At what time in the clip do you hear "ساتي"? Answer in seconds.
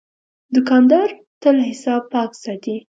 2.43-2.75